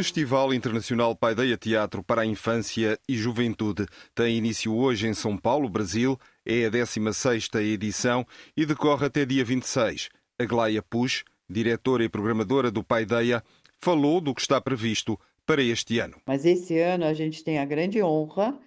[0.00, 5.68] Festival Internacional Paideia Teatro para a Infância e Juventude tem início hoje em São Paulo,
[5.68, 6.18] Brasil.
[6.42, 8.26] É a 16ª edição
[8.56, 10.08] e decorre até dia 26.
[10.38, 13.44] A Glaia Push, diretora e programadora do Paideia,
[13.78, 16.16] falou do que está previsto para este ano.
[16.24, 18.58] Mas esse ano a gente tem a grande honra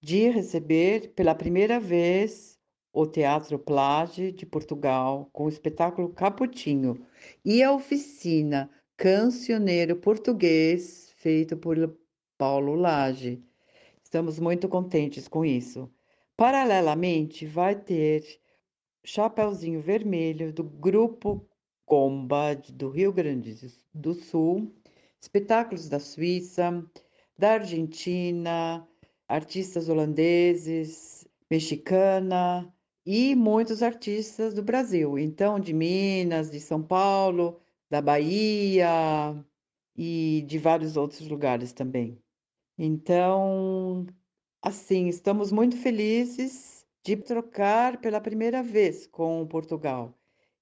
[0.00, 2.56] de receber pela primeira vez
[2.92, 7.04] o Teatro Plage de Portugal com o espetáculo Caputinho
[7.44, 11.96] e a oficina cancioneiro português feito por
[12.36, 13.40] Paulo Lage.
[14.02, 15.88] Estamos muito contentes com isso.
[16.36, 18.24] Paralelamente, vai ter
[19.04, 21.48] Chapeuzinho Vermelho do Grupo
[21.86, 23.54] Comba do Rio Grande
[23.94, 24.74] do Sul,
[25.22, 26.84] espetáculos da Suíça,
[27.38, 28.84] da Argentina,
[29.28, 32.74] artistas holandeses, mexicana
[33.06, 35.16] e muitos artistas do Brasil.
[35.16, 37.60] Então, de Minas, de São Paulo,
[37.90, 39.34] da Bahia
[39.96, 42.18] e de vários outros lugares também.
[42.76, 44.06] Então,
[44.62, 50.14] assim, estamos muito felizes de trocar pela primeira vez com Portugal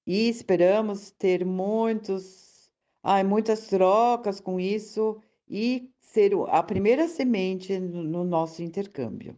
[0.05, 2.71] e esperamos ter muitos,
[3.03, 9.37] ai, muitas trocas com isso e ser a primeira semente no nosso intercâmbio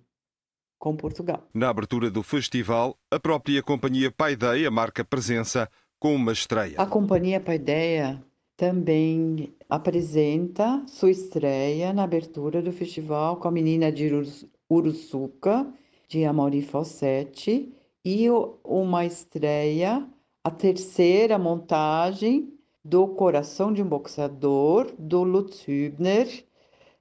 [0.77, 1.45] com Portugal.
[1.53, 6.75] Na abertura do festival, a própria companhia Paideia marca presença com uma estreia.
[6.77, 8.23] A Companhia Paideia
[8.55, 14.09] também apresenta sua estreia na abertura do festival com a menina de
[14.69, 15.67] Uruçuca,
[16.07, 17.73] de Amaury Fossetti,
[18.03, 18.27] e
[18.63, 20.07] uma estreia,
[20.43, 26.45] a terceira montagem do Coração de um Boxeador, do Lutz Hübner,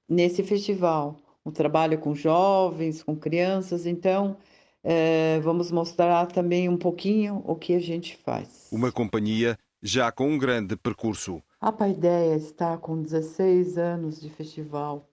[0.08, 1.16] nesse festival.
[1.46, 4.36] Um trabalho com jovens, com crianças, então
[4.82, 8.68] é, vamos mostrar também um pouquinho o que a gente faz.
[8.70, 11.42] Uma companhia já com um grande percurso.
[11.60, 15.08] A Paideia está com 16 anos de festival,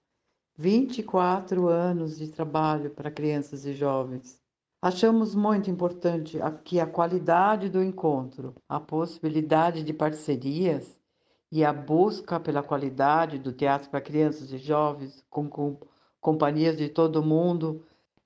[0.58, 4.40] 24 anos de trabalho para crianças e jovens.
[4.82, 10.96] Achamos muito importante que a qualidade do encontro, a possibilidade de parcerias
[11.52, 15.80] e a busca pela qualidade do teatro para crianças e jovens, com, com
[16.22, 17.84] companhias de todo mundo,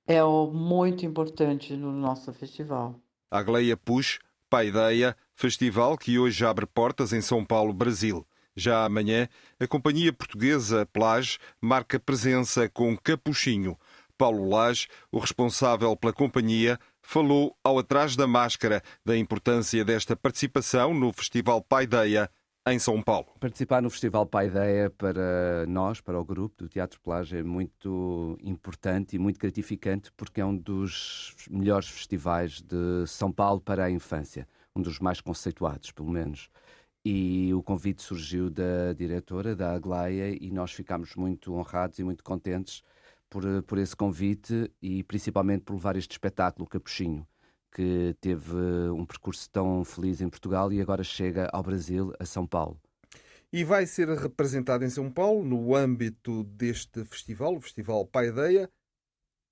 [0.10, 3.00] é muito importante no nosso festival.
[3.30, 4.18] A Gleia Push,
[4.50, 8.26] Paideia, festival que hoje abre portas em São Paulo, Brasil.
[8.56, 13.78] Já amanhã, a companhia portuguesa Plage marca presença com Capuchinho.
[14.18, 20.92] Paulo Lage, o responsável pela companhia, falou ao Atrás da Máscara da importância desta participação
[20.92, 22.32] no Festival Paideia
[22.74, 23.28] em São Paulo.
[23.40, 29.16] Participar no Festival Paideia para nós, para o grupo do Teatro Plage, é muito importante
[29.16, 34.48] e muito gratificante porque é um dos melhores festivais de São Paulo para a infância,
[34.76, 36.50] um dos mais conceituados, pelo menos.
[37.04, 42.24] E o convite surgiu da diretora, da Aglaia, e nós ficámos muito honrados e muito
[42.24, 42.84] contentes
[43.30, 47.26] por, por esse convite e principalmente por levar este espetáculo, Capuchinho
[47.72, 48.56] que teve
[48.92, 52.80] um percurso tão feliz em Portugal e agora chega ao Brasil, a São Paulo.
[53.52, 58.70] E vai ser representado em São Paulo no âmbito deste festival, o Festival Paideia,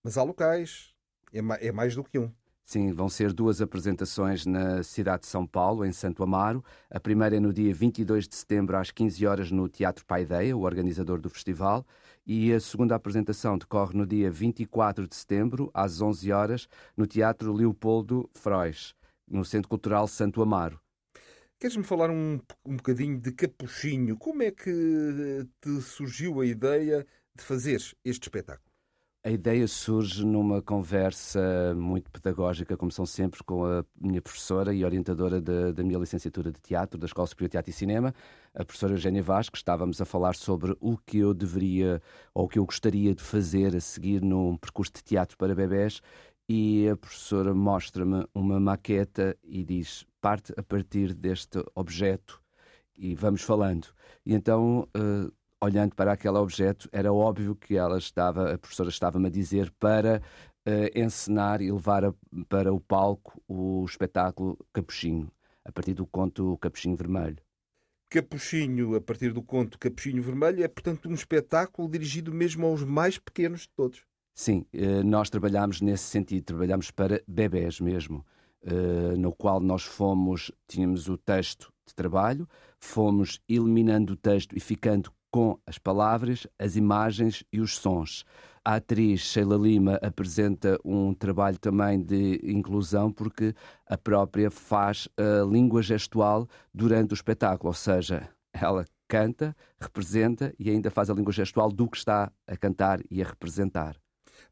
[0.03, 0.93] mas há locais,
[1.33, 2.31] é, é mais do que um.
[2.67, 6.61] Sim, vão ser duas apresentações na cidade de São Paulo, em Santo Amaro.
[6.91, 10.63] A primeira é no dia 22 de setembro, às 15 horas, no Teatro Paideia, o
[10.63, 11.87] organizador do festival.
[12.25, 16.67] E a segunda apresentação decorre no dia 24 de setembro, às 11 horas,
[16.97, 18.93] no Teatro Leopoldo Frois,
[19.25, 20.77] no Centro Cultural Santo Amaro.
[21.57, 24.17] Queres-me falar um, um bocadinho de Capuchinho?
[24.17, 28.66] Como é que te surgiu a ideia de fazer este espetáculo?
[29.23, 34.85] A ideia surge numa conversa muito pedagógica, como são sempre, com a minha professora e
[34.85, 38.13] orientadora da, minha licenciatura de teatro, da Escola Superior de Teatro e Cinema,
[38.53, 39.57] a professora Eugénia Vasco.
[39.57, 42.01] Estávamos a falar sobre o que eu deveria
[42.33, 46.01] ou o que eu gostaria de fazer a seguir num percurso de teatro para bebés
[46.47, 52.41] e a professora mostra-me uma maqueta e diz parte a partir deste objeto
[52.97, 53.87] e vamos falando.
[54.25, 55.31] E então uh,
[55.61, 60.21] olhando para aquele objeto, era óbvio que ela estava, a professora estava-me a dizer para
[60.67, 62.13] uh, encenar e levar a,
[62.47, 65.31] para o palco o espetáculo Capuchinho,
[65.65, 67.37] a partir do conto Capuchinho Vermelho.
[68.09, 73.17] Capuchinho, a partir do conto Capuchinho Vermelho, é, portanto, um espetáculo dirigido mesmo aos mais
[73.17, 74.03] pequenos de todos.
[74.33, 78.23] Sim, uh, nós trabalhamos nesse sentido, trabalhamos para bebés mesmo,
[78.61, 82.47] uh, no qual nós fomos, tínhamos o texto de trabalho,
[82.79, 88.25] fomos eliminando o texto e ficando com as palavras, as imagens e os sons.
[88.63, 95.45] A atriz Sheila Lima apresenta um trabalho também de inclusão porque a própria faz a
[95.45, 101.31] língua gestual durante o espetáculo, ou seja, ela canta, representa e ainda faz a língua
[101.31, 103.95] gestual do que está a cantar e a representar.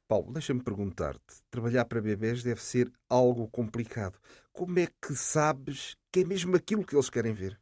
[0.08, 4.18] Paulo, deixa-me perguntar-te: trabalhar para bebés deve ser algo complicado.
[4.54, 7.60] Como é que sabes que é mesmo aquilo que eles querem ver?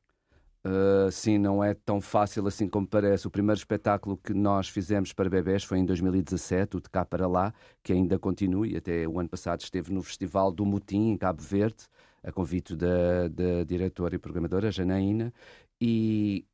[0.65, 3.27] Uh, sim, não é tão fácil assim como parece.
[3.27, 7.27] O primeiro espetáculo que nós fizemos para bebés foi em 2017, o de cá para
[7.27, 11.17] lá, que ainda continua e até o ano passado esteve no Festival do Mutim, em
[11.17, 11.85] Cabo Verde,
[12.23, 15.33] a convite da, da diretora e programadora Janaína,
[15.81, 16.45] e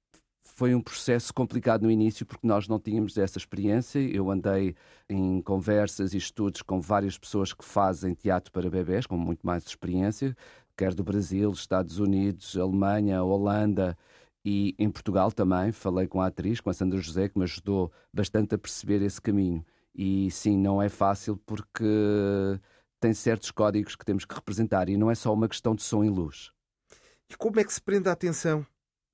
[0.44, 4.00] foi um processo complicado no início porque nós não tínhamos essa experiência.
[4.00, 4.76] Eu andei
[5.08, 9.66] em conversas e estudos com várias pessoas que fazem teatro para bebés, com muito mais
[9.66, 10.36] experiência,
[10.80, 13.98] quer do Brasil, Estados Unidos, Alemanha, Holanda
[14.46, 15.74] e em Portugal também.
[15.74, 19.22] Falei com a atriz, com a Sandra José, que me ajudou bastante a perceber esse
[19.22, 19.66] caminho.
[19.94, 21.84] E sim, não é fácil porque
[22.98, 26.02] tem certos códigos que temos que representar e não é só uma questão de som
[26.02, 26.50] e luz.
[27.30, 28.66] E como é que se prende a atenção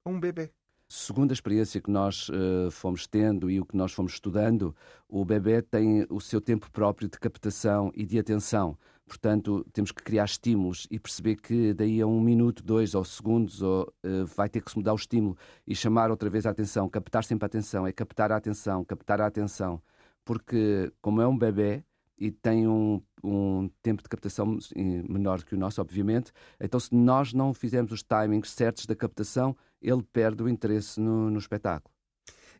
[0.05, 0.51] a um bebê?
[0.87, 4.75] Segundo a experiência que nós uh, fomos tendo e o que nós fomos estudando,
[5.09, 8.77] o bebê tem o seu tempo próprio de captação e de atenção.
[9.07, 13.61] Portanto, temos que criar estímulos e perceber que daí a um minuto, dois ou segundos
[13.61, 15.37] ou, uh, vai ter que se mudar o estímulo
[15.67, 19.21] e chamar outra vez a atenção, captar sempre a atenção, é captar a atenção, captar
[19.21, 19.79] a atenção.
[20.23, 21.83] Porque, como é um bebê
[22.17, 27.33] e tem um, um tempo de captação menor que o nosso, obviamente, então se nós
[27.33, 31.93] não fizermos os timings certos da captação, ele perde o interesse no, no espetáculo.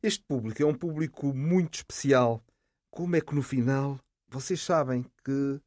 [0.04, 2.44] Este público é um público muito especial.
[2.92, 4.00] Como é que no final
[4.30, 5.60] vocês sabem que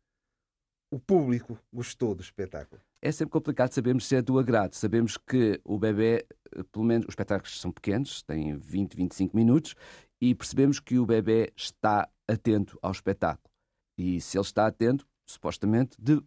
[0.90, 2.80] o público gostou do espetáculo?
[3.00, 4.74] É sempre complicado sabermos se é do agrado.
[4.74, 9.74] Sabemos que o bebê, eh, pelo menos os espetáculos são pequenos, têm 20, 25 minutos,
[10.20, 13.48] e percebemos que o bebê está atento ao espetáculo.
[13.96, 16.20] E se ele está atento, supostamente, de,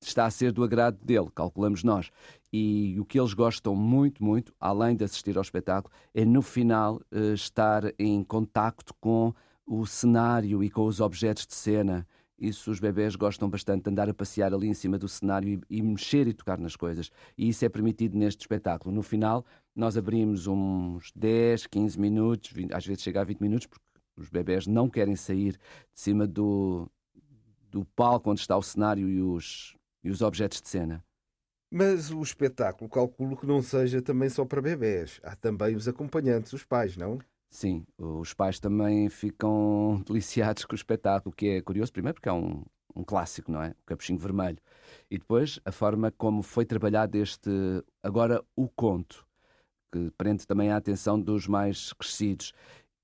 [0.00, 2.10] está a ser do agrado dele, calculamos nós.
[2.52, 7.00] E o que eles gostam muito, muito, além de assistir ao espetáculo, é no final
[7.12, 9.34] uh, estar em contacto com
[9.66, 12.06] o cenário e com os objetos de cena
[12.38, 15.78] isso os bebés gostam bastante de andar a passear ali em cima do cenário e,
[15.78, 17.10] e, mexer e tocar nas coisas.
[17.38, 18.94] E isso é permitido neste espetáculo.
[18.94, 19.44] No final,
[19.74, 23.84] nós abrimos uns 10, 15 minutos, 20, às vezes chega a 20 minutos, porque
[24.16, 26.90] os bebés não querem sair de cima do,
[27.70, 31.04] do palco onde está o cenário e os, e os objetos de cena.
[31.70, 35.20] Mas o espetáculo, calculo que não seja também só para bebés.
[35.24, 37.18] Há também os acompanhantes, os pais, não?
[37.54, 42.32] Sim, os pais também ficam deliciados com o espetáculo, que é curioso, primeiro porque é
[42.32, 42.64] um,
[42.96, 43.70] um clássico, não é?
[43.70, 44.58] O Capuchinho Vermelho.
[45.08, 47.48] E depois a forma como foi trabalhado este,
[48.02, 49.24] agora o conto,
[49.92, 52.52] que prende também a atenção dos mais crescidos.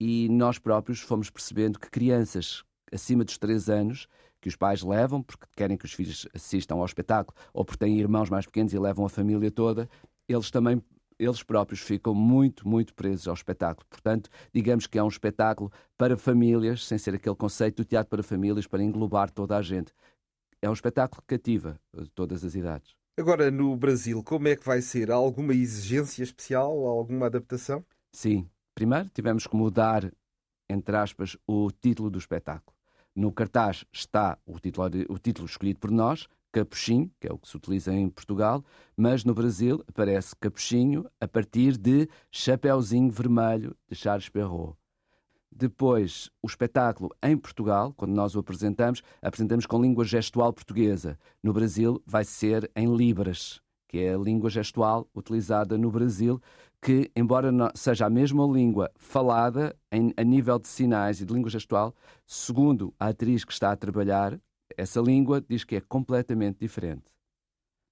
[0.01, 4.09] E nós próprios fomos percebendo que crianças acima dos 3 anos,
[4.41, 8.01] que os pais levam porque querem que os filhos assistam ao espetáculo, ou porque têm
[8.01, 9.89] irmãos mais pequenos e levam a família toda,
[10.29, 10.83] eles também
[11.21, 13.87] eles próprios ficam muito, muito presos ao espetáculo.
[13.91, 18.23] Portanto, digamos que é um espetáculo para famílias, sem ser aquele conceito do teatro para
[18.23, 19.93] famílias, para englobar toda a gente.
[20.63, 21.79] É um espetáculo que cativa
[22.15, 22.95] todas as idades.
[23.19, 25.11] Agora, no Brasil, como é que vai ser?
[25.11, 27.85] Há alguma exigência especial, alguma adaptação?
[28.13, 28.49] Sim.
[28.75, 30.11] Primeiro, tivemos que mudar,
[30.71, 32.75] entre aspas, o título do espetáculo.
[33.15, 37.49] No cartaz está o título, o título escolhido por nós, capuchinho, que é o que
[37.49, 38.65] se utiliza em Portugal,
[38.97, 44.77] mas no Brasil aparece capuchinho a partir de Chapeuzinho Vermelho de Charles Perrault.
[45.53, 51.19] Depois, o espetáculo em Portugal, quando nós o apresentamos, apresentamos com língua gestual portuguesa.
[51.43, 56.41] No Brasil, vai ser em Libras, que é a língua gestual utilizada no Brasil,
[56.81, 61.51] que, embora seja a mesma língua falada em, a nível de sinais e de língua
[61.51, 64.41] gestual, segundo a atriz que está a trabalhar,
[64.77, 67.05] essa língua diz que é completamente diferente.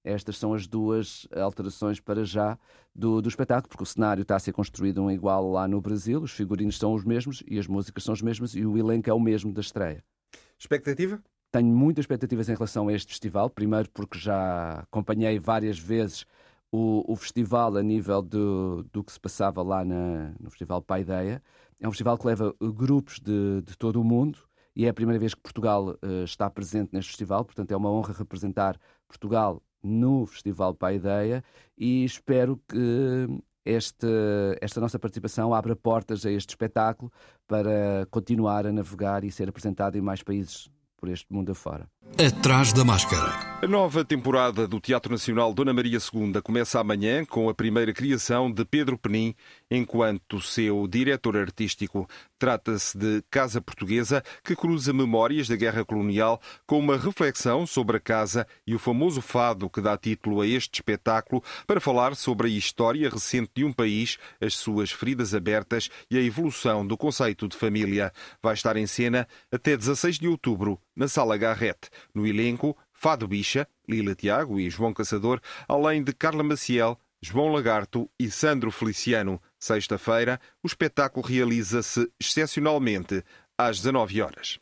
[0.03, 2.57] Estas são as duas alterações para já
[2.95, 6.21] do, do espetáculo, porque o cenário está a ser construído um igual lá no Brasil,
[6.21, 9.13] os figurinos são os mesmos e as músicas são as mesmas e o elenco é
[9.13, 10.03] o mesmo da estreia.
[10.57, 11.21] Expectativa?
[11.51, 16.25] Tenho muitas expectativas em relação a este festival, primeiro porque já acompanhei várias vezes
[16.71, 21.41] o, o festival a nível do, do que se passava lá na, no Festival Paideia.
[21.79, 24.48] É um festival que leva grupos de, de todo o mundo
[24.79, 27.91] e é a primeira vez que Portugal uh, está presente neste festival, portanto é uma
[27.91, 31.43] honra representar Portugal no Festival Paideia
[31.77, 33.27] e espero que
[33.65, 34.07] este,
[34.61, 37.11] esta nossa participação abra portas a este espetáculo
[37.45, 40.69] para continuar a navegar e ser apresentado em mais países
[40.99, 41.87] por este mundo afora.
[42.17, 43.59] Atrás da máscara.
[43.61, 48.51] A nova temporada do Teatro Nacional Dona Maria II começa amanhã com a primeira criação
[48.51, 49.33] de Pedro Penin
[49.71, 52.07] enquanto seu diretor artístico.
[52.39, 57.99] Trata-se de Casa Portuguesa, que cruza memórias da guerra colonial com uma reflexão sobre a
[57.99, 62.49] casa e o famoso fado que dá título a este espetáculo para falar sobre a
[62.49, 67.57] história recente de um país, as suas feridas abertas e a evolução do conceito de
[67.57, 68.13] família.
[68.41, 71.89] Vai estar em cena até 16 de outubro na Sala Garrett.
[72.15, 78.09] No elenco, Fado Bicha, Lila Tiago e João Caçador, além de Carla Maciel, João Lagarto
[78.19, 79.41] e Sandro Feliciano.
[79.59, 83.23] Sexta-feira, o espetáculo realiza-se excepcionalmente
[83.57, 84.59] às 19 horas.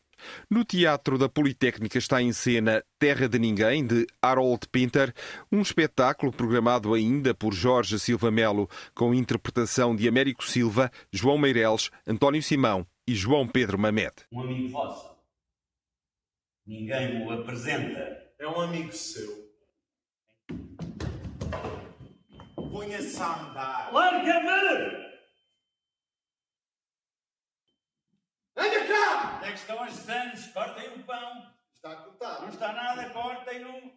[0.50, 5.14] No Teatro da Politécnica está em cena Terra de Ninguém, de Harold Pinter,
[5.52, 11.92] um espetáculo programado ainda por Jorge Silva Melo, com interpretação de Américo Silva, João Meireles,
[12.06, 14.14] António Simão e João Pedro Mamed.
[14.32, 15.16] Um amigo vosso.
[16.66, 18.34] Ninguém o apresenta.
[18.40, 19.47] É um amigo seu.
[22.78, 23.92] Ponha-se a andar.
[23.92, 25.08] Larga-me!
[28.56, 29.38] Anda cá!
[29.38, 30.46] Onde é que estão as sandes?
[30.54, 31.52] Cortem o pão.
[31.74, 32.42] Está cortado.
[32.44, 33.92] Não está nada, cortem-no.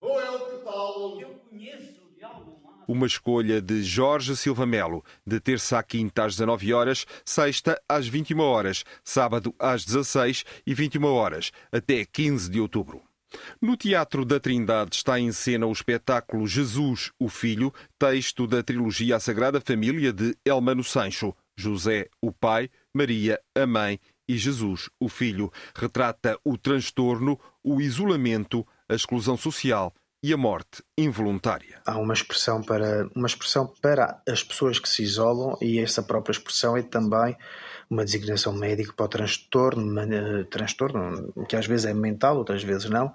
[0.00, 1.20] Vou eu cortá-lo.
[1.20, 2.84] Eu conheço de algum lado.
[2.86, 8.06] Uma escolha de Jorge Silva Melo, de terça à quinta às 19 horas, sexta às
[8.06, 13.09] 21 horas, sábado às 16 e 21 horas, até 15 de outubro.
[13.60, 19.16] No Teatro da Trindade está em cena o espetáculo Jesus, o Filho, texto da trilogia
[19.16, 21.34] A Sagrada Família de Elmano Sancho.
[21.56, 25.52] José, o pai, Maria, a mãe e Jesus, o filho.
[25.74, 31.80] Retrata o transtorno, o isolamento, a exclusão social e a morte involuntária.
[31.86, 36.32] Há uma expressão para uma expressão para as pessoas que se isolam e essa própria
[36.32, 37.36] expressão é também
[37.88, 43.14] uma designação médica para o transtorno, transtorno que às vezes é mental, outras vezes não,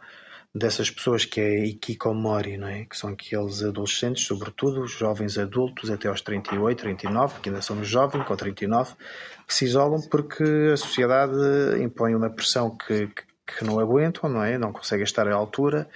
[0.54, 2.86] dessas pessoas que é ikikomori, não é?
[2.86, 7.88] Que são aqueles adolescentes, sobretudo os jovens adultos até aos 38, 39, que ainda somos
[7.88, 8.96] jovens, com 39,
[9.46, 10.44] que se isolam porque
[10.74, 11.34] a sociedade
[11.82, 14.58] impõe uma pressão que, que, que não aguentam, não é?
[14.58, 15.88] Não conseguem estar à altura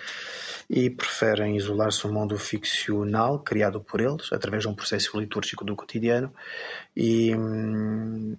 [0.69, 5.75] e preferem isolar-se no mundo ficcional criado por eles, através de um processo litúrgico do
[5.75, 6.33] cotidiano,
[6.95, 8.37] e hum,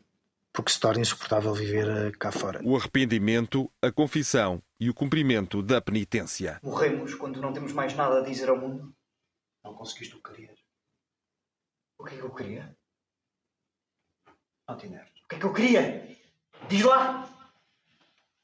[0.53, 2.61] porque se torna insuportável viver eh, cá fora.
[2.65, 6.61] O arrependimento, a confissão e o cumprimento da penitência.
[6.63, 8.95] Morremos quando não temos mais nada a dizer ao mundo.
[9.65, 10.59] Não conseguiste o que querias.
[11.99, 12.77] O que é que eu queria?
[14.69, 15.21] Não te enerves.
[15.25, 16.17] O que é que eu queria?
[16.69, 17.40] Diz lá!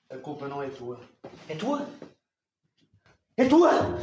[0.08, 1.00] A culpa não é tua.
[1.48, 1.88] É tua?
[3.36, 3.98] É tua!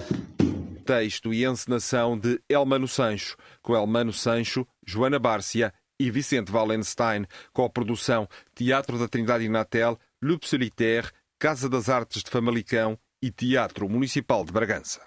[0.86, 7.64] Texto e encenação de Elmano Sancho, com Elmano Sancho, Joana Bárcia e Vicente Wallenstein, com
[7.64, 13.88] a produção Teatro da Trindade Inatel, Le Solitaire, Casa das Artes de Famalicão e Teatro
[13.88, 15.02] Municipal de Bragança.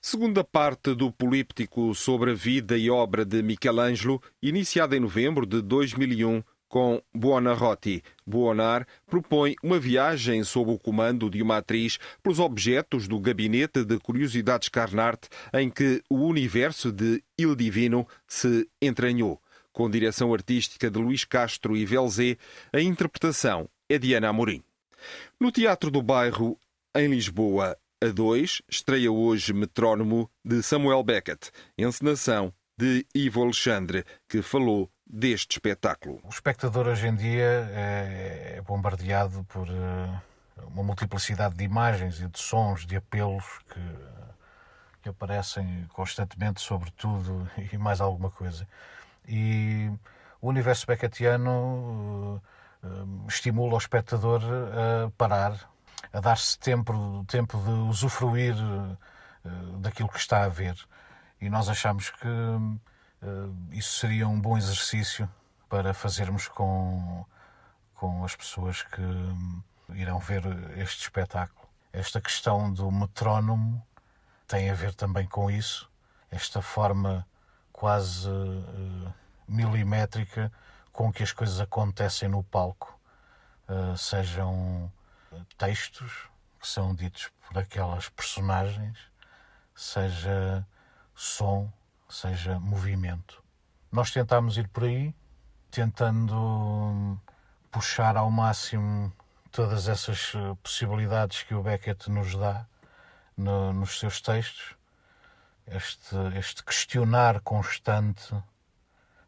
[0.00, 5.60] Segunda parte do políptico sobre a vida e obra de Michelangelo, iniciada em novembro de
[5.60, 8.02] 2001, com Buonarroti.
[8.26, 13.98] Buonar propõe uma viagem sob o comando de uma atriz pelos objetos do gabinete de
[13.98, 19.40] curiosidades Carnart em que o universo de Il Divino se entranhou.
[19.72, 22.36] Com direção artística de Luís Castro e Velzé,
[22.72, 24.62] a interpretação é de Ana Amorim.
[25.40, 26.58] No Teatro do Bairro,
[26.94, 34.42] em Lisboa, a 2, estreia hoje Metrónomo de Samuel Beckett, encenação de Ivo Alexandre, que
[34.42, 36.20] falou deste espetáculo.
[36.24, 40.20] O espectador hoje em dia é, é bombardeado por eh,
[40.68, 43.80] uma multiplicidade de imagens e de sons, de apelos que,
[45.02, 48.66] que aparecem constantemente sobre tudo e mais alguma coisa.
[49.26, 49.90] E
[50.40, 55.58] o universo beckettiano uh, uh, estimula o espectador a parar,
[56.12, 58.54] a dar-se tempo, tempo de usufruir
[59.80, 60.76] daquilo que está a ver.
[61.40, 62.78] E nós achamos que eh,
[63.70, 65.28] isso seria um bom exercício
[65.68, 67.24] para fazermos com,
[67.94, 69.02] com as pessoas que
[69.94, 70.42] irão ver
[70.78, 71.68] este espetáculo.
[71.92, 73.84] Esta questão do metrónomo
[74.46, 75.90] tem a ver também com isso,
[76.30, 77.26] esta forma
[77.72, 79.14] quase uh,
[79.48, 80.52] milimétrica
[80.92, 82.98] com que as coisas acontecem no palco,
[83.68, 84.92] uh, sejam
[85.58, 86.28] textos
[86.60, 88.98] que são ditos por aquelas personagens,
[89.74, 90.66] seja
[91.14, 91.72] som
[92.14, 93.42] seja movimento.
[93.90, 95.14] Nós tentámos ir por aí,
[95.70, 97.18] tentando
[97.70, 99.12] puxar ao máximo
[99.50, 102.66] todas essas eh, possibilidades que o Beckett nos dá
[103.36, 104.76] no, nos seus textos,
[105.66, 108.34] este, este questionar constante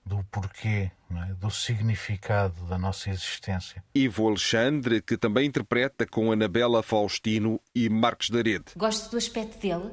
[0.04, 1.34] do porquê, é?
[1.34, 3.82] do significado da nossa existência.
[3.92, 8.66] Ivo Alexandre, que também interpreta com Anabela Faustino e Marcos Darede.
[8.76, 9.90] Gosto do aspecto dele.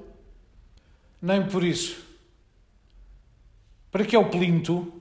[1.19, 2.12] Nem por isso.
[3.93, 4.91] Para que é o plinto?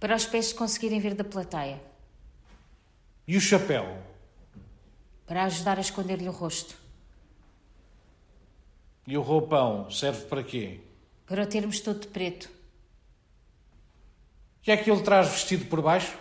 [0.00, 1.80] Para os pés conseguirem ver da plateia.
[3.28, 3.96] E o chapéu?
[5.24, 6.74] Para ajudar a esconder-lhe o rosto.
[9.06, 10.80] E o roupão serve para quê?
[11.26, 12.46] Para o termos todo de preto.
[12.46, 12.50] O
[14.62, 16.18] que é que ele traz vestido por baixo?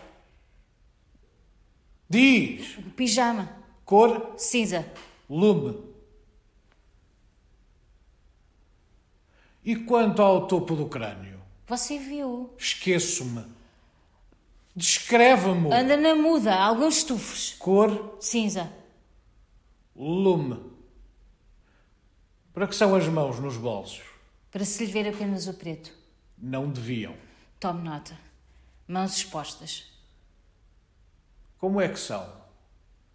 [2.08, 2.78] Diz!
[2.78, 3.52] O pijama.
[3.84, 4.36] Cor?
[4.38, 4.86] Cinza.
[5.28, 5.84] Lume.
[9.66, 11.37] E quanto ao topo do crânio?
[11.68, 12.50] Você viu?
[12.58, 13.46] Esqueço-me.
[14.74, 15.74] Descreve-me.
[15.74, 17.56] Anda na muda, alguns estufos.
[17.60, 18.18] Cor?
[18.22, 18.72] Cinza.
[19.94, 20.64] Lume.
[22.54, 24.02] Para que são as mãos nos bolsos?
[24.50, 25.92] Para se lhe ver apenas o preto.
[26.38, 27.16] Não deviam.
[27.60, 28.18] Tome nota.
[28.88, 29.92] Mãos expostas.
[31.58, 32.32] Como é que são?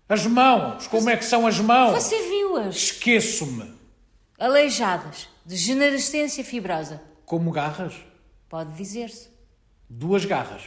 [0.08, 0.86] As mãos!
[0.88, 1.94] Como é que são as mãos?
[1.94, 2.76] Você viu-as?
[2.76, 3.72] Esqueço-me.
[4.38, 7.02] Aleijadas, de generescência fibrosa.
[7.24, 7.94] Como garras?
[8.52, 9.30] Pode dizer-se.
[9.88, 10.64] Duas garras.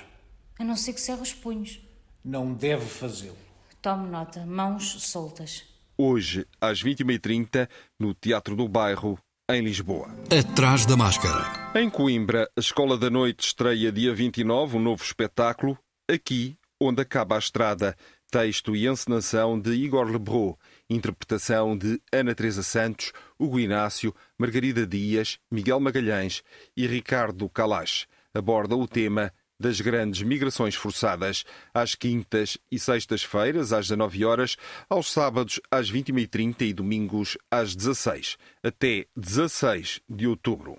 [0.58, 1.80] A não ser que cerre os punhos.
[2.24, 3.38] Não deve fazê-lo.
[3.80, 4.44] Tome nota.
[4.44, 5.64] Mãos soltas.
[5.96, 10.10] Hoje, às 21h30, no Teatro do Bairro, em Lisboa.
[10.36, 11.80] Atrás da máscara.
[11.80, 15.78] Em Coimbra, a Escola da Noite estreia dia 29 um novo espetáculo,
[16.12, 17.96] Aqui Onde Acaba a Estrada,
[18.32, 20.58] texto e encenação de Igor Lebrou,
[20.90, 26.44] interpretação de Ana Teresa Santos, Hugo Inácio, Margarida Dias, Miguel Magalhães
[26.76, 28.08] e Ricardo Calache.
[28.34, 34.58] Aborda o tema das grandes migrações forçadas, às quintas e sextas-feiras, às 19 horas,
[34.90, 40.78] aos sábados, às 21h30 e domingos, às 16 até 16 de outubro.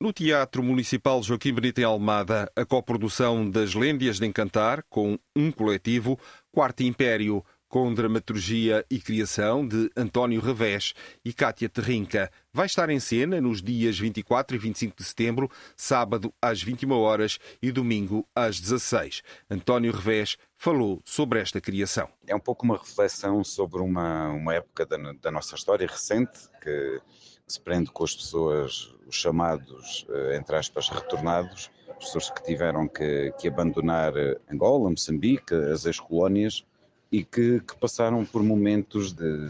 [0.00, 5.50] No Teatro Municipal Joaquim Benito em Almada, a coprodução das Lêndias de Encantar, com um
[5.50, 6.16] coletivo,
[6.52, 12.30] Quarto Império, com dramaturgia e criação de António Revés e Cátia Terrinca.
[12.52, 17.38] Vai estar em cena nos dias 24 e 25 de setembro, sábado às 21 horas
[17.60, 19.22] e domingo às 16.
[19.50, 22.08] António Revés falou sobre esta criação.
[22.26, 27.00] É um pouco uma reflexão sobre uma, uma época da, da nossa história recente que
[27.46, 33.32] se prende com as pessoas, os chamados, entre aspas, retornados, as pessoas que tiveram que,
[33.38, 34.12] que abandonar
[34.50, 36.64] Angola, Moçambique, as ex-colónias,
[37.10, 39.48] e que, que, passaram por momentos de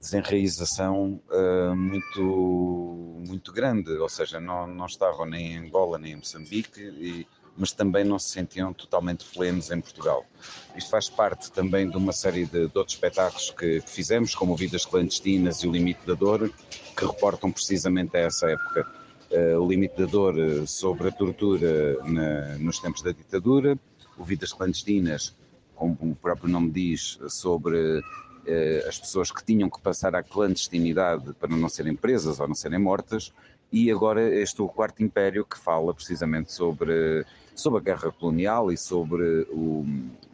[0.00, 6.16] desenraização uh, muito, muito grande, ou seja, não, não estavam nem em Angola nem em
[6.16, 10.24] Moçambique, e, mas também não se sentiam totalmente plenos em Portugal.
[10.76, 14.54] Isto faz parte também de uma série de, de outros espetáculos que, que, fizemos, como
[14.54, 16.52] Vidas Clandestinas e O Limite da Dor,
[16.96, 18.86] que reportam precisamente a essa época.
[19.30, 20.34] Uh, o Limite da Dor
[20.66, 23.78] sobre a tortura na, nos tempos da ditadura,
[24.16, 25.34] o Vidas Clandestinas
[25.78, 28.02] como o próprio nome diz, sobre
[28.44, 32.54] eh, as pessoas que tinham que passar à clandestinidade para não serem presas ou não
[32.54, 33.32] serem mortas,
[33.70, 38.76] e agora este o Quarto Império que fala precisamente sobre, sobre a guerra colonial e
[38.76, 39.84] sobre o,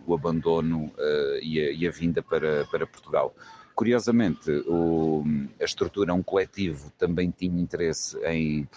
[0.06, 3.34] o abandono uh, e, a, e, a, vinda para, para Portugal.
[3.74, 5.24] Curiosamente, o,
[5.60, 8.68] a estrutura, um coletivo, também tinha interesse em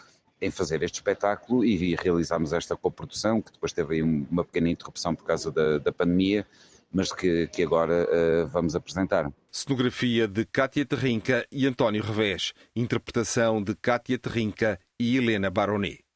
[0.41, 5.25] em fazer este espetáculo e realizámos esta coprodução, que depois teve uma pequena interrupção por
[5.25, 6.45] causa da, da pandemia,
[6.91, 9.31] mas que, que agora uh, vamos apresentar.
[9.51, 12.53] Cenografia de Cátia Terrinca e António Revés.
[12.75, 16.06] Interpretação de Cátia Terrinca e Helena Baronet.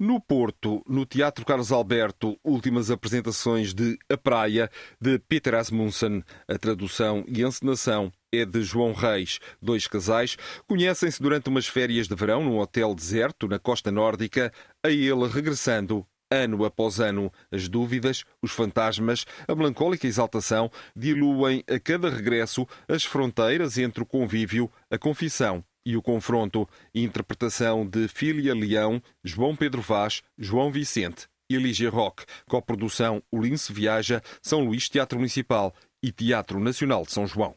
[0.00, 4.68] No Porto, no Teatro Carlos Alberto, últimas apresentações de A Praia,
[5.00, 6.24] de Peter Asmussen.
[6.48, 9.38] A tradução e encenação é de João Reis.
[9.62, 14.52] Dois casais conhecem-se durante umas férias de verão num hotel deserto na costa nórdica,
[14.84, 17.32] a ele regressando ano após ano.
[17.52, 24.06] As dúvidas, os fantasmas, a melancólica exaltação diluem a cada regresso as fronteiras entre o
[24.06, 26.68] convívio, a confissão e o confronto.
[26.94, 32.24] Interpretação de Filia Leão, João Pedro Vaz, João Vicente e Lígia Roque.
[32.48, 37.54] Coprodução Lince Viaja, São Luís Teatro Municipal e Teatro Nacional de São João.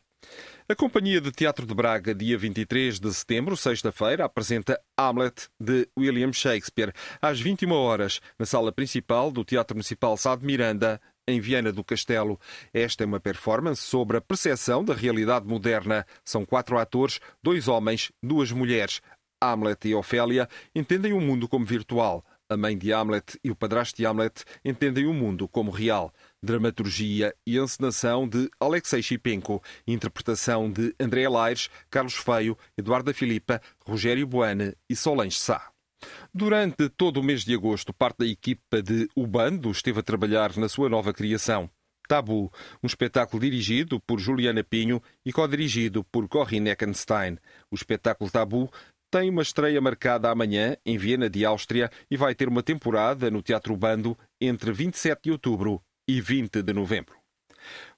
[0.70, 6.34] A Companhia de Teatro de Braga, dia 23 de setembro, sexta-feira, apresenta Hamlet de William
[6.34, 11.72] Shakespeare às 21 horas na sala principal do Teatro Municipal Sá de Miranda, em Viana
[11.72, 12.40] do Castelo.
[12.74, 16.06] Esta é uma performance sobre a percepção da realidade moderna.
[16.24, 19.02] São quatro atores, dois homens, duas mulheres.
[19.42, 22.26] Hamlet e Ofélia entendem o mundo como virtual.
[22.50, 26.14] A mãe de Hamlet e o padrasto de Hamlet entendem o mundo como real.
[26.42, 34.26] Dramaturgia e encenação de Alexei Chipenko, interpretação de André Laires, Carlos Feio, Eduardo Filipa, Rogério
[34.26, 35.77] Boane e Solange Sá.
[36.34, 40.56] Durante todo o mês de agosto, parte da equipa de O Bando esteve a trabalhar
[40.58, 41.70] na sua nova criação.
[42.08, 47.38] Tabu, um espetáculo dirigido por Juliana Pinho e co-dirigido por Corinne Eckenstein.
[47.70, 48.72] O espetáculo Tabu
[49.12, 53.42] tem uma estreia marcada amanhã em Viena de Áustria e vai ter uma temporada no
[53.42, 57.16] Teatro Bando entre 27 de outubro e 20 de novembro.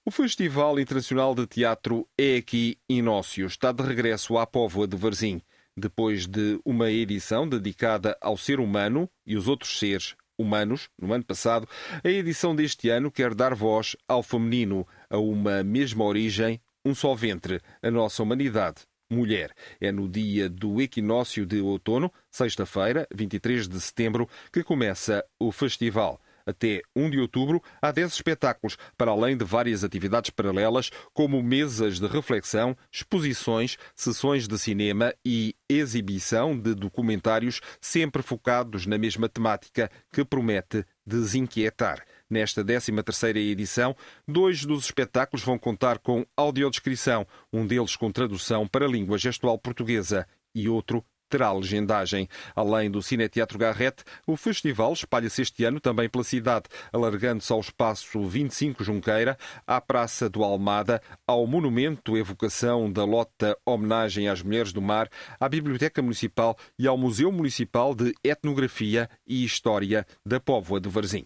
[0.04, 3.46] O Festival Internacional de Teatro é aqui Inócio.
[3.46, 5.42] Está de regresso à Póvoa de Varzim,
[5.76, 11.24] depois de uma edição dedicada ao ser humano e os outros seres humanos, no ano
[11.24, 11.68] passado,
[12.04, 17.14] a edição deste ano quer dar voz ao feminino, a uma mesma origem, um só
[17.14, 19.52] ventre, a nossa humanidade mulher.
[19.82, 26.22] É no dia do equinócio de outono, sexta-feira, 23 de setembro, que começa o festival.
[26.46, 32.00] Até 1 de outubro, há 10 espetáculos, para além de várias atividades paralelas, como mesas
[32.00, 39.90] de reflexão, exposições, sessões de cinema e exibição de documentários, sempre focados na mesma temática
[40.12, 42.06] que promete desinquietar.
[42.30, 43.96] Nesta 13ª edição,
[44.28, 49.58] dois dos espetáculos vão contar com audiodescrição, um deles com tradução para a língua gestual
[49.58, 52.28] portuguesa e outro terá legendagem.
[52.56, 58.26] Além do Cineteatro Garrett, o festival espalha-se este ano também pela cidade, alargando-se ao espaço
[58.26, 64.82] 25 Junqueira, à Praça do Almada, ao Monumento Evocação da Lota Homenagem às Mulheres do
[64.82, 70.90] Mar, à Biblioteca Municipal e ao Museu Municipal de Etnografia e História da Póvoa de
[70.90, 71.26] Varzim.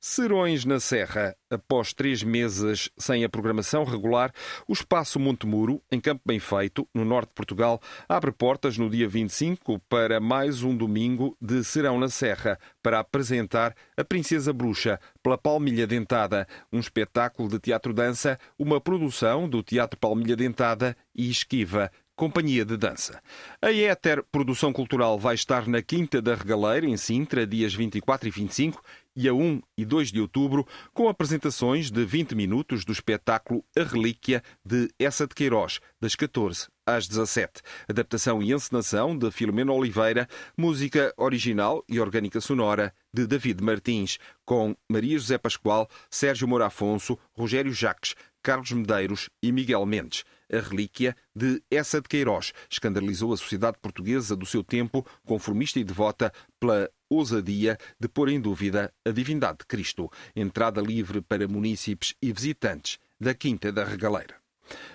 [0.00, 1.34] Serões na Serra.
[1.50, 4.32] Após três meses sem a programação regular,
[4.68, 9.08] o Espaço Montemuro, em Campo Bem Feito, no norte de Portugal, abre portas no dia
[9.08, 15.36] 25 para mais um domingo de Serão na Serra, para apresentar A Princesa Bruxa, pela
[15.36, 22.64] Palmilha Dentada, um espetáculo de teatro-dança, uma produção do Teatro Palmilha Dentada e Esquiva, Companhia
[22.64, 23.22] de Dança.
[23.62, 28.30] A Éter Produção Cultural vai estar na Quinta da Regaleira, em Sintra, dias 24 e
[28.32, 28.82] 25,
[29.18, 33.82] e a 1 e 2 de outubro, com apresentações de 20 minutos do espetáculo A
[33.82, 37.60] Relíquia de Essa de Queiroz, das 14 às 17.
[37.88, 44.76] Adaptação e encenação de Filomeno Oliveira, música original e orgânica sonora de David Martins, com
[44.88, 50.22] Maria José Pascoal, Sérgio Moura Afonso, Rogério Jacques, Carlos Medeiros e Miguel Mendes.
[50.52, 55.84] A relíquia de Essa de Queiroz escandalizou a sociedade portuguesa do seu tempo, conformista e
[55.84, 60.10] devota, pela ousadia de pôr em dúvida a divindade de Cristo.
[60.34, 64.36] Entrada livre para munícipes e visitantes da Quinta da Regaleira.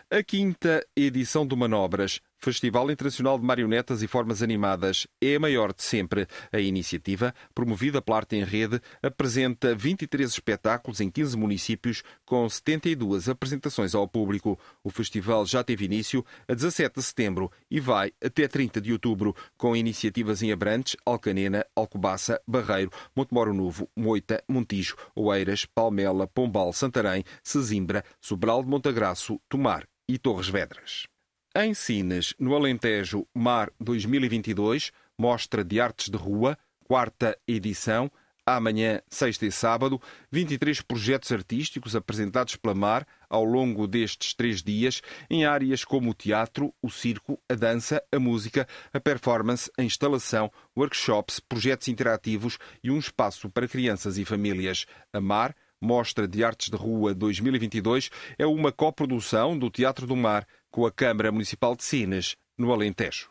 [0.09, 5.71] A quinta edição do Manobras, Festival Internacional de Marionetas e Formas Animadas, é a maior
[5.73, 6.27] de sempre.
[6.51, 13.29] A iniciativa, promovida pela Arte em Rede, apresenta 23 espetáculos em 15 municípios, com 72
[13.29, 14.59] apresentações ao público.
[14.83, 19.33] O festival já teve início a 17 de setembro e vai até 30 de outubro,
[19.57, 27.23] com iniciativas em Abrantes, Alcanena, Alcobaça, Barreiro, Montemoro Novo, Moita, Montijo, Oeiras, Palmela, Pombal, Santarém,
[27.41, 31.12] Sesimbra, Sobral de Montagraço, Tomar e Torres Vedras.
[31.55, 38.11] Em Sines, no Alentejo Mar 2022, Mostra de Artes de Rua, quarta edição,
[38.43, 45.03] amanhã, sexta e sábado, 23 projetos artísticos apresentados pela Mar ao longo destes três dias
[45.29, 50.51] em áreas como o teatro, o circo, a dança, a música, a performance, a instalação,
[50.75, 54.87] workshops, projetos interativos e um espaço para crianças e famílias.
[55.13, 60.47] A Mar Mostra de Artes de Rua 2022 é uma coprodução do Teatro do Mar
[60.73, 63.29] com a Câmara Municipal de Sines, no Alentejo.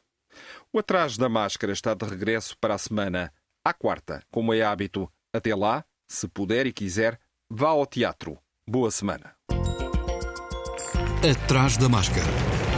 [0.73, 3.33] O Atrás da Máscara está de regresso para a semana,
[3.65, 5.13] à quarta, como é hábito.
[5.35, 7.19] Até lá, se puder e quiser,
[7.51, 8.39] vá ao teatro.
[8.67, 9.35] Boa semana.
[11.29, 12.72] Atrás da Máscara.